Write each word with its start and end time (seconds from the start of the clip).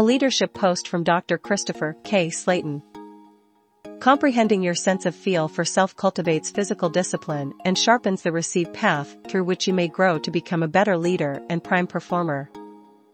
A 0.00 0.10
leadership 0.10 0.54
post 0.54 0.88
from 0.88 1.04
Dr. 1.04 1.36
Christopher 1.36 1.94
K. 2.04 2.28
Slaton. 2.28 2.80
Comprehending 4.00 4.62
your 4.62 4.74
sense 4.74 5.04
of 5.04 5.14
feel 5.14 5.46
for 5.46 5.62
self 5.62 5.94
cultivates 5.94 6.50
physical 6.50 6.88
discipline 6.88 7.52
and 7.66 7.76
sharpens 7.76 8.22
the 8.22 8.32
received 8.32 8.72
path 8.72 9.14
through 9.28 9.44
which 9.44 9.66
you 9.66 9.74
may 9.74 9.88
grow 9.88 10.18
to 10.20 10.30
become 10.30 10.62
a 10.62 10.68
better 10.68 10.96
leader 10.96 11.42
and 11.50 11.62
prime 11.62 11.86
performer. 11.86 12.50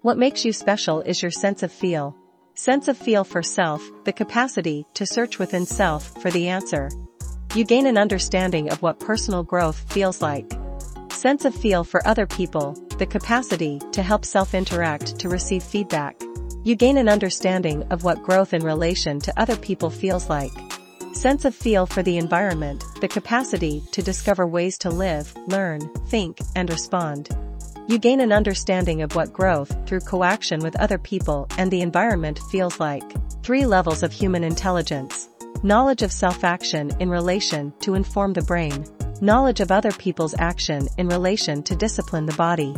What 0.03 0.17
makes 0.17 0.45
you 0.45 0.53
special 0.53 1.01
is 1.01 1.21
your 1.21 1.33
sense 1.33 1.65
of 1.65 1.73
feel. 1.73 2.17
Sense 2.55 2.87
of 2.87 2.97
feel 2.97 3.25
for 3.25 3.43
self, 3.43 3.83
the 4.05 4.13
capacity 4.13 4.87
to 4.95 5.07
search 5.07 5.41
within 5.41 5.67
self 5.67 6.23
for 6.23 6.31
the 6.31 6.47
answer. 6.47 6.89
You 7.57 7.65
gain 7.65 7.89
an 7.89 7.99
understanding 7.99 8.71
of 8.71 8.81
what 8.81 9.01
personal 9.01 9.43
growth 9.43 9.93
feels 9.93 10.23
like. 10.23 10.53
Sense 11.11 11.45
of 11.45 11.53
feel 11.53 11.83
for 11.83 12.07
other 12.07 12.29
people, 12.29 12.75
the 12.99 13.07
capacity 13.07 13.81
to 13.91 14.05
help 14.05 14.25
self 14.25 14.55
interact 14.55 15.19
to 15.19 15.29
receive 15.29 15.65
feedback. 15.65 16.23
You 16.67 16.75
gain 16.75 16.97
an 16.97 17.09
understanding 17.09 17.85
of 17.91 18.03
what 18.03 18.25
growth 18.25 18.53
in 18.53 18.65
relation 18.65 19.21
to 19.21 19.41
other 19.41 19.55
people 19.55 19.89
feels 19.89 20.29
like. 20.29 20.51
Sense 21.13 21.45
of 21.45 21.55
feel 21.55 21.87
for 21.87 22.03
the 22.03 22.19
environment, 22.19 22.83
the 23.01 23.07
capacity 23.07 23.85
to 23.93 24.03
discover 24.03 24.49
ways 24.49 24.77
to 24.79 24.91
live, 24.91 25.33
learn, 25.47 25.89
think, 26.09 26.41
and 26.57 26.69
respond. 26.69 27.29
You 27.87 27.99
gain 27.99 28.19
an 28.19 28.33
understanding 28.33 29.03
of 29.03 29.15
what 29.15 29.33
growth 29.33 29.77
through 29.87 30.01
coaction 30.01 30.59
with 30.59 30.75
other 30.81 30.99
people 30.99 31.47
and 31.57 31.71
the 31.71 31.83
environment 31.83 32.41
feels 32.51 32.81
like. 32.81 33.15
Three 33.45 33.65
levels 33.65 34.03
of 34.03 34.13
human 34.13 34.43
intelligence. 34.43 35.29
Knowledge 35.63 36.03
of 36.03 36.11
self-action 36.11 36.97
in 36.99 37.09
relation 37.09 37.73
to 37.83 37.95
inform 37.95 38.33
the 38.33 38.43
brain. 38.43 38.85
Knowledge 39.21 39.61
of 39.61 39.71
other 39.71 39.93
people's 39.93 40.35
action 40.41 40.89
in 40.99 41.07
relation 41.07 41.63
to 41.63 41.77
discipline 41.77 42.27
the 42.27 42.35
body. 42.35 42.75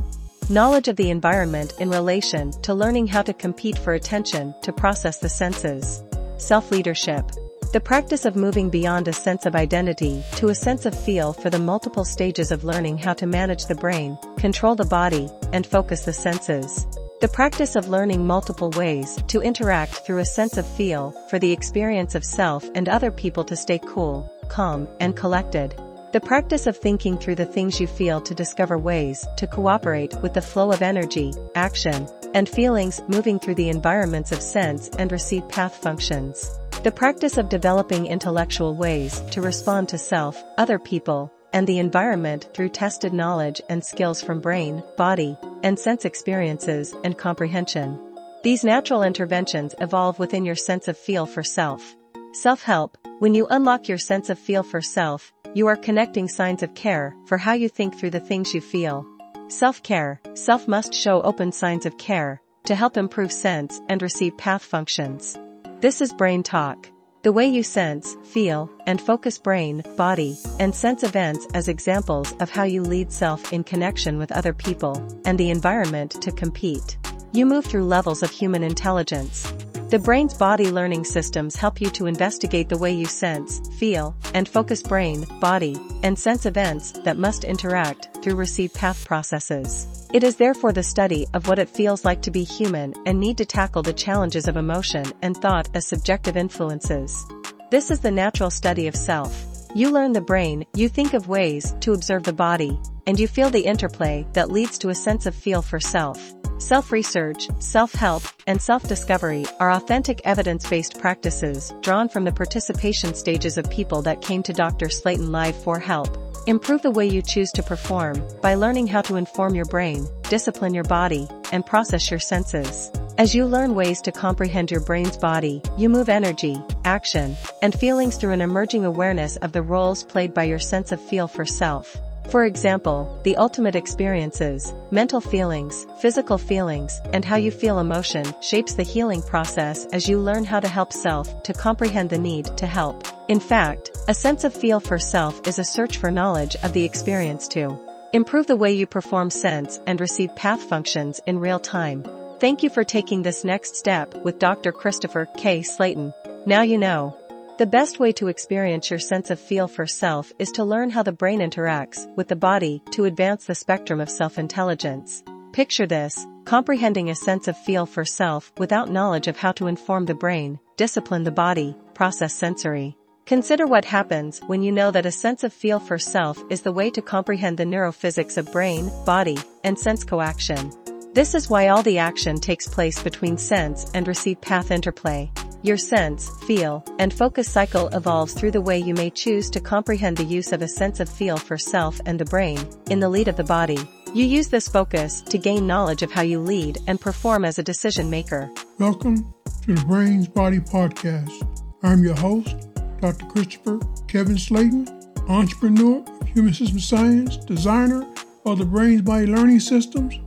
Knowledge 0.50 0.88
of 0.88 0.96
the 0.96 1.10
environment 1.10 1.74
in 1.78 1.90
relation 1.90 2.52
to 2.62 2.72
learning 2.72 3.06
how 3.06 3.20
to 3.20 3.34
compete 3.34 3.76
for 3.76 3.92
attention 3.92 4.54
to 4.62 4.72
process 4.72 5.18
the 5.18 5.28
senses. 5.28 6.02
Self-leadership. 6.38 7.30
The 7.74 7.80
practice 7.80 8.24
of 8.24 8.34
moving 8.34 8.70
beyond 8.70 9.08
a 9.08 9.12
sense 9.12 9.44
of 9.44 9.54
identity 9.54 10.24
to 10.36 10.48
a 10.48 10.54
sense 10.54 10.86
of 10.86 10.98
feel 10.98 11.34
for 11.34 11.50
the 11.50 11.58
multiple 11.58 12.06
stages 12.06 12.50
of 12.50 12.64
learning 12.64 12.96
how 12.96 13.12
to 13.12 13.26
manage 13.26 13.66
the 13.66 13.74
brain, 13.74 14.16
control 14.38 14.74
the 14.74 14.86
body, 14.86 15.28
and 15.52 15.66
focus 15.66 16.06
the 16.06 16.14
senses. 16.14 16.86
The 17.20 17.28
practice 17.28 17.76
of 17.76 17.90
learning 17.90 18.26
multiple 18.26 18.70
ways 18.70 19.22
to 19.26 19.42
interact 19.42 20.06
through 20.06 20.20
a 20.20 20.24
sense 20.24 20.56
of 20.56 20.66
feel 20.66 21.10
for 21.28 21.38
the 21.38 21.52
experience 21.52 22.14
of 22.14 22.24
self 22.24 22.64
and 22.74 22.88
other 22.88 23.10
people 23.10 23.44
to 23.44 23.54
stay 23.54 23.80
cool, 23.84 24.32
calm, 24.48 24.88
and 24.98 25.14
collected. 25.14 25.74
The 26.10 26.20
practice 26.20 26.66
of 26.66 26.74
thinking 26.74 27.18
through 27.18 27.34
the 27.34 27.44
things 27.44 27.78
you 27.78 27.86
feel 27.86 28.22
to 28.22 28.34
discover 28.34 28.78
ways 28.78 29.26
to 29.36 29.46
cooperate 29.46 30.14
with 30.22 30.32
the 30.32 30.40
flow 30.40 30.72
of 30.72 30.80
energy, 30.80 31.34
action, 31.54 32.08
and 32.32 32.48
feelings 32.48 33.02
moving 33.08 33.38
through 33.38 33.56
the 33.56 33.68
environments 33.68 34.32
of 34.32 34.40
sense 34.40 34.88
and 34.98 35.12
receive 35.12 35.46
path 35.50 35.74
functions. 35.74 36.58
The 36.82 36.92
practice 36.92 37.36
of 37.36 37.50
developing 37.50 38.06
intellectual 38.06 38.74
ways 38.74 39.20
to 39.32 39.42
respond 39.42 39.90
to 39.90 39.98
self, 39.98 40.42
other 40.56 40.78
people, 40.78 41.30
and 41.52 41.66
the 41.66 41.78
environment 41.78 42.48
through 42.54 42.70
tested 42.70 43.12
knowledge 43.12 43.60
and 43.68 43.84
skills 43.84 44.22
from 44.22 44.40
brain, 44.40 44.82
body, 44.96 45.36
and 45.62 45.78
sense 45.78 46.06
experiences 46.06 46.94
and 47.04 47.18
comprehension. 47.18 48.00
These 48.42 48.64
natural 48.64 49.02
interventions 49.02 49.74
evolve 49.78 50.18
within 50.18 50.46
your 50.46 50.56
sense 50.56 50.88
of 50.88 50.96
feel 50.96 51.26
for 51.26 51.42
self. 51.42 51.94
Self-help, 52.32 52.96
when 53.18 53.34
you 53.34 53.46
unlock 53.50 53.88
your 53.88 53.98
sense 53.98 54.30
of 54.30 54.38
feel 54.38 54.62
for 54.62 54.80
self, 54.80 55.32
you 55.54 55.66
are 55.66 55.76
connecting 55.76 56.28
signs 56.28 56.62
of 56.62 56.74
care 56.74 57.14
for 57.26 57.38
how 57.38 57.52
you 57.52 57.68
think 57.68 57.98
through 57.98 58.10
the 58.10 58.20
things 58.20 58.54
you 58.54 58.60
feel. 58.60 59.06
Self-care, 59.48 60.20
self 60.34 60.68
must 60.68 60.92
show 60.92 61.22
open 61.22 61.52
signs 61.52 61.86
of 61.86 61.96
care 61.98 62.40
to 62.64 62.74
help 62.74 62.96
improve 62.96 63.32
sense 63.32 63.80
and 63.88 64.02
receive 64.02 64.36
path 64.36 64.62
functions. 64.62 65.38
This 65.80 66.00
is 66.00 66.12
brain 66.12 66.42
talk. 66.42 66.90
The 67.22 67.32
way 67.32 67.46
you 67.46 67.62
sense, 67.62 68.16
feel, 68.24 68.70
and 68.86 69.00
focus 69.00 69.38
brain, 69.38 69.82
body, 69.96 70.38
and 70.60 70.74
sense 70.74 71.02
events 71.02 71.46
as 71.54 71.66
examples 71.66 72.32
of 72.40 72.50
how 72.50 72.62
you 72.64 72.82
lead 72.82 73.10
self 73.10 73.52
in 73.52 73.64
connection 73.64 74.18
with 74.18 74.32
other 74.32 74.52
people 74.52 74.94
and 75.24 75.38
the 75.38 75.50
environment 75.50 76.12
to 76.22 76.30
compete. 76.30 76.96
You 77.32 77.44
move 77.46 77.64
through 77.64 77.84
levels 77.84 78.22
of 78.22 78.30
human 78.30 78.62
intelligence. 78.62 79.52
The 79.90 79.98
brain's 79.98 80.34
body 80.34 80.70
learning 80.70 81.04
systems 81.04 81.56
help 81.56 81.80
you 81.80 81.88
to 81.92 82.04
investigate 82.04 82.68
the 82.68 82.76
way 82.76 82.92
you 82.92 83.06
sense, 83.06 83.62
feel, 83.78 84.14
and 84.34 84.46
focus 84.46 84.82
brain, 84.82 85.24
body, 85.40 85.78
and 86.02 86.18
sense 86.18 86.44
events 86.44 86.92
that 87.04 87.16
must 87.16 87.42
interact 87.42 88.22
through 88.22 88.34
received 88.34 88.74
path 88.74 89.02
processes. 89.06 90.06
It 90.12 90.24
is 90.24 90.36
therefore 90.36 90.72
the 90.72 90.82
study 90.82 91.26
of 91.32 91.48
what 91.48 91.58
it 91.58 91.70
feels 91.70 92.04
like 92.04 92.20
to 92.22 92.30
be 92.30 92.44
human 92.44 92.92
and 93.06 93.18
need 93.18 93.38
to 93.38 93.46
tackle 93.46 93.82
the 93.82 93.94
challenges 93.94 94.46
of 94.46 94.58
emotion 94.58 95.06
and 95.22 95.34
thought 95.34 95.70
as 95.72 95.86
subjective 95.86 96.36
influences. 96.36 97.24
This 97.70 97.90
is 97.90 98.00
the 98.00 98.10
natural 98.10 98.50
study 98.50 98.88
of 98.88 98.94
self. 98.94 99.42
You 99.74 99.90
learn 99.90 100.12
the 100.12 100.20
brain, 100.20 100.66
you 100.74 100.90
think 100.90 101.14
of 101.14 101.28
ways 101.28 101.74
to 101.80 101.94
observe 101.94 102.24
the 102.24 102.34
body, 102.34 102.78
and 103.06 103.18
you 103.18 103.26
feel 103.26 103.48
the 103.48 103.64
interplay 103.64 104.26
that 104.34 104.50
leads 104.50 104.76
to 104.80 104.90
a 104.90 104.94
sense 104.94 105.24
of 105.24 105.34
feel 105.34 105.62
for 105.62 105.80
self. 105.80 106.34
Self-research, 106.58 107.48
self-help, 107.60 108.24
and 108.48 108.60
self-discovery 108.60 109.46
are 109.60 109.70
authentic 109.70 110.20
evidence-based 110.24 110.98
practices 110.98 111.72
drawn 111.82 112.08
from 112.08 112.24
the 112.24 112.32
participation 112.32 113.14
stages 113.14 113.56
of 113.56 113.70
people 113.70 114.02
that 114.02 114.22
came 114.22 114.42
to 114.42 114.52
Dr. 114.52 114.86
Slaton 114.86 115.30
Live 115.30 115.54
for 115.62 115.78
help. 115.78 116.08
Improve 116.48 116.82
the 116.82 116.90
way 116.90 117.06
you 117.06 117.22
choose 117.22 117.52
to 117.52 117.62
perform 117.62 118.26
by 118.42 118.56
learning 118.56 118.88
how 118.88 119.02
to 119.02 119.14
inform 119.14 119.54
your 119.54 119.66
brain, 119.66 120.08
discipline 120.28 120.74
your 120.74 120.82
body, 120.82 121.28
and 121.52 121.64
process 121.64 122.10
your 122.10 122.18
senses. 122.18 122.90
As 123.18 123.36
you 123.36 123.46
learn 123.46 123.76
ways 123.76 124.00
to 124.02 124.12
comprehend 124.12 124.72
your 124.72 124.80
brain's 124.80 125.16
body, 125.16 125.62
you 125.76 125.88
move 125.88 126.08
energy, 126.08 126.60
action, 126.84 127.36
and 127.62 127.72
feelings 127.72 128.16
through 128.16 128.32
an 128.32 128.40
emerging 128.40 128.84
awareness 128.84 129.36
of 129.36 129.52
the 129.52 129.62
roles 129.62 130.02
played 130.02 130.34
by 130.34 130.42
your 130.42 130.58
sense 130.58 130.90
of 130.90 131.00
feel 131.00 131.28
for 131.28 131.44
self. 131.44 131.96
For 132.30 132.44
example, 132.44 133.18
the 133.24 133.36
ultimate 133.38 133.74
experiences, 133.74 134.74
mental 134.90 135.22
feelings, 135.22 135.86
physical 135.98 136.36
feelings, 136.36 137.00
and 137.14 137.24
how 137.24 137.36
you 137.36 137.50
feel 137.50 137.78
emotion 137.78 138.26
shapes 138.42 138.74
the 138.74 138.82
healing 138.82 139.22
process 139.22 139.86
as 139.92 140.08
you 140.08 140.18
learn 140.18 140.44
how 140.44 140.60
to 140.60 140.68
help 140.68 140.92
self 140.92 141.42
to 141.44 141.54
comprehend 141.54 142.10
the 142.10 142.18
need 142.18 142.44
to 142.58 142.66
help. 142.66 143.08
In 143.28 143.40
fact, 143.40 143.92
a 144.08 144.14
sense 144.14 144.44
of 144.44 144.52
feel 144.52 144.78
for 144.78 144.98
self 144.98 145.40
is 145.48 145.58
a 145.58 145.64
search 145.64 145.96
for 145.96 146.10
knowledge 146.10 146.54
of 146.62 146.74
the 146.74 146.84
experience 146.84 147.48
to 147.48 147.80
improve 148.12 148.46
the 148.46 148.56
way 148.56 148.72
you 148.72 148.86
perform 148.86 149.30
sense 149.30 149.80
and 149.86 149.98
receive 149.98 150.36
path 150.36 150.62
functions 150.62 151.20
in 151.26 151.38
real 151.38 151.58
time. 151.58 152.04
Thank 152.40 152.62
you 152.62 152.68
for 152.68 152.84
taking 152.84 153.22
this 153.22 153.42
next 153.42 153.74
step 153.74 154.14
with 154.22 154.38
Dr. 154.38 154.70
Christopher 154.70 155.26
K. 155.38 155.60
Slaton. 155.60 156.12
Now 156.46 156.60
you 156.60 156.76
know. 156.76 157.16
The 157.58 157.66
best 157.66 157.98
way 157.98 158.12
to 158.12 158.28
experience 158.28 158.88
your 158.88 159.00
sense 159.00 159.30
of 159.30 159.40
feel 159.40 159.66
for 159.66 159.84
self 159.84 160.32
is 160.38 160.52
to 160.52 160.62
learn 160.62 160.90
how 160.90 161.02
the 161.02 161.10
brain 161.10 161.40
interacts 161.40 162.06
with 162.16 162.28
the 162.28 162.36
body 162.36 162.80
to 162.92 163.04
advance 163.04 163.46
the 163.46 163.54
spectrum 163.56 164.00
of 164.00 164.08
self-intelligence. 164.08 165.24
Picture 165.50 165.84
this, 165.84 166.24
comprehending 166.44 167.10
a 167.10 167.16
sense 167.16 167.48
of 167.48 167.58
feel 167.58 167.84
for 167.84 168.04
self 168.04 168.52
without 168.58 168.92
knowledge 168.92 169.26
of 169.26 169.36
how 169.36 169.50
to 169.50 169.66
inform 169.66 170.06
the 170.06 170.14
brain, 170.14 170.60
discipline 170.76 171.24
the 171.24 171.32
body, 171.32 171.76
process 171.94 172.32
sensory. 172.32 172.96
Consider 173.26 173.66
what 173.66 173.84
happens 173.84 174.38
when 174.46 174.62
you 174.62 174.70
know 174.70 174.92
that 174.92 175.04
a 175.04 175.10
sense 175.10 175.42
of 175.42 175.52
feel 175.52 175.80
for 175.80 175.98
self 175.98 176.40
is 176.50 176.62
the 176.62 176.70
way 176.70 176.90
to 176.90 177.02
comprehend 177.02 177.58
the 177.58 177.64
neurophysics 177.64 178.38
of 178.38 178.52
brain, 178.52 178.88
body, 179.04 179.36
and 179.64 179.76
sense 179.76 180.04
coaction. 180.04 180.70
This 181.12 181.34
is 181.34 181.50
why 181.50 181.66
all 181.66 181.82
the 181.82 181.98
action 181.98 182.38
takes 182.38 182.68
place 182.68 183.02
between 183.02 183.36
sense 183.36 183.90
and 183.94 184.06
receive 184.06 184.40
path 184.40 184.70
interplay. 184.70 185.28
Your 185.62 185.76
sense, 185.76 186.30
feel, 186.44 186.84
and 187.00 187.12
focus 187.12 187.50
cycle 187.50 187.88
evolves 187.88 188.32
through 188.32 188.52
the 188.52 188.60
way 188.60 188.78
you 188.78 188.94
may 188.94 189.10
choose 189.10 189.50
to 189.50 189.60
comprehend 189.60 190.16
the 190.16 190.22
use 190.22 190.52
of 190.52 190.62
a 190.62 190.68
sense 190.68 191.00
of 191.00 191.08
feel 191.08 191.36
for 191.36 191.58
self 191.58 192.00
and 192.06 192.20
the 192.20 192.24
brain, 192.24 192.60
in 192.90 193.00
the 193.00 193.08
lead 193.08 193.26
of 193.26 193.34
the 193.34 193.42
body. 193.42 193.78
You 194.14 194.24
use 194.24 194.46
this 194.46 194.68
focus 194.68 195.20
to 195.22 195.36
gain 195.36 195.66
knowledge 195.66 196.02
of 196.02 196.12
how 196.12 196.22
you 196.22 196.38
lead 196.38 196.78
and 196.86 197.00
perform 197.00 197.44
as 197.44 197.58
a 197.58 197.64
decision 197.64 198.08
maker. 198.08 198.48
Welcome 198.78 199.34
to 199.62 199.74
the 199.74 199.84
Brains 199.84 200.28
Body 200.28 200.60
Podcast. 200.60 201.44
I'm 201.82 202.04
your 202.04 202.14
host, 202.14 202.54
Dr. 203.00 203.26
Christopher 203.26 203.80
Kevin 204.06 204.36
Slaton, 204.36 204.88
entrepreneur 205.28 206.04
of 206.20 206.28
human 206.28 206.54
system 206.54 206.78
science, 206.78 207.36
designer 207.36 208.06
of 208.46 208.58
the 208.58 208.64
Brains 208.64 209.02
Body 209.02 209.26
Learning 209.26 209.58
Systems, 209.58 210.20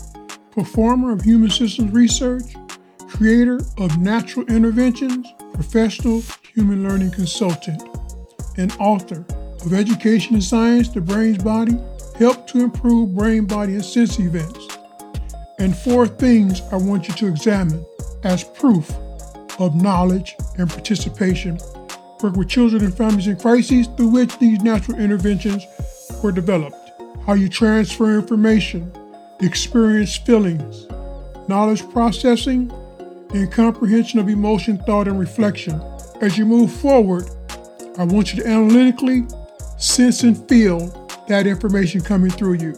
performer 0.51 1.13
of 1.13 1.21
human 1.21 1.50
systems 1.50 1.94
research, 1.94 2.53
creator 3.11 3.59
of 3.77 3.97
Natural 3.99 4.45
Interventions, 4.47 5.27
professional 5.53 6.23
human 6.53 6.87
learning 6.87 7.11
consultant, 7.11 7.81
and 8.57 8.75
author 8.79 9.25
of 9.63 9.73
Education 9.73 10.35
and 10.35 10.43
Science, 10.43 10.89
The 10.89 11.01
Brain's 11.01 11.43
Body, 11.43 11.77
Help 12.17 12.47
to 12.47 12.61
Improve 12.61 13.15
Brain, 13.15 13.45
Body, 13.45 13.73
and 13.73 13.85
Sense 13.85 14.19
Events. 14.19 14.67
And 15.59 15.77
four 15.77 16.07
things 16.07 16.61
I 16.71 16.77
want 16.77 17.07
you 17.07 17.13
to 17.15 17.27
examine 17.27 17.85
as 18.23 18.43
proof 18.43 18.89
of 19.59 19.75
knowledge 19.75 20.35
and 20.57 20.69
participation. 20.69 21.59
Work 22.23 22.35
with 22.35 22.49
children 22.49 22.83
and 22.83 22.95
families 22.95 23.27
in 23.27 23.35
crises 23.35 23.87
through 23.97 24.09
which 24.09 24.37
these 24.39 24.61
natural 24.61 24.99
interventions 24.99 25.65
were 26.23 26.31
developed. 26.31 26.91
How 27.25 27.33
you 27.33 27.49
transfer 27.49 28.17
information, 28.17 28.91
experience 29.41 30.15
feelings, 30.15 30.87
knowledge 31.47 31.87
processing, 31.91 32.71
and 33.33 33.51
comprehension 33.51 34.19
of 34.19 34.27
emotion, 34.27 34.77
thought, 34.79 35.07
and 35.07 35.19
reflection. 35.19 35.81
As 36.21 36.37
you 36.37 36.45
move 36.45 36.71
forward, 36.71 37.29
I 37.97 38.03
want 38.03 38.33
you 38.33 38.43
to 38.43 38.49
analytically 38.49 39.25
sense 39.77 40.23
and 40.23 40.37
feel 40.47 40.87
that 41.27 41.47
information 41.47 42.01
coming 42.01 42.31
through 42.31 42.53
you, 42.55 42.73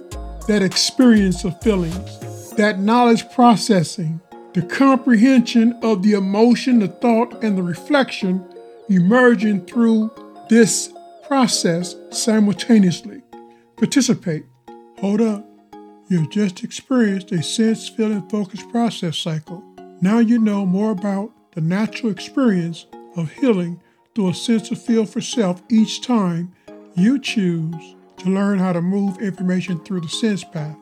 that 0.47 0.61
experience 0.61 1.43
of 1.43 1.59
feelings, 1.61 2.51
that 2.51 2.79
knowledge 2.79 3.29
processing, 3.31 4.21
the 4.53 4.61
comprehension 4.61 5.77
of 5.81 6.03
the 6.03 6.13
emotion, 6.13 6.79
the 6.79 6.87
thought, 6.87 7.43
and 7.43 7.57
the 7.57 7.63
reflection 7.63 8.45
emerging 8.89 9.65
through 9.65 10.11
this 10.49 10.93
process 11.27 11.95
simultaneously. 12.11 13.21
Participate. 13.75 14.45
Hold 14.99 15.21
up. 15.21 15.45
You've 16.09 16.29
just 16.29 16.63
experienced 16.63 17.31
a 17.31 17.41
sense, 17.41 17.89
feeling, 17.89 18.29
focus 18.29 18.61
process 18.71 19.17
cycle. 19.17 19.72
Now 20.03 20.19
you 20.19 20.37
know 20.37 20.65
more 20.65 20.91
about 20.91 21.31
the 21.53 21.61
natural 21.61 22.11
experience 22.11 22.87
of 23.15 23.31
healing 23.31 23.79
through 24.13 24.31
a 24.31 24.33
sense 24.33 24.69
of 24.69 24.81
feel 24.81 25.05
for 25.05 25.21
self 25.21 25.63
each 25.69 26.01
time 26.01 26.51
you 26.93 27.17
choose 27.17 27.95
to 28.17 28.29
learn 28.29 28.59
how 28.59 28.73
to 28.73 28.81
move 28.81 29.21
information 29.21 29.79
through 29.79 30.01
the 30.01 30.09
sense 30.09 30.43
path, 30.43 30.75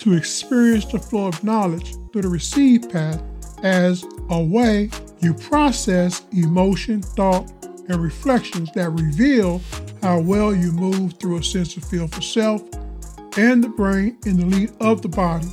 to 0.00 0.12
experience 0.12 0.84
the 0.84 0.98
flow 0.98 1.28
of 1.28 1.42
knowledge 1.42 1.96
through 2.12 2.20
the 2.20 2.28
receive 2.28 2.90
path 2.90 3.22
as 3.62 4.04
a 4.28 4.38
way 4.38 4.90
you 5.20 5.32
process 5.32 6.26
emotion, 6.32 7.00
thought, 7.00 7.50
and 7.88 8.02
reflections 8.02 8.70
that 8.72 8.90
reveal 8.90 9.62
how 10.02 10.20
well 10.20 10.54
you 10.54 10.72
move 10.72 11.14
through 11.14 11.38
a 11.38 11.42
sense 11.42 11.74
of 11.78 11.84
feel 11.84 12.06
for 12.06 12.20
self 12.20 12.62
and 13.38 13.64
the 13.64 13.68
brain 13.70 14.18
in 14.26 14.36
the 14.38 14.44
lead 14.44 14.70
of 14.78 15.00
the 15.00 15.08
body. 15.08 15.48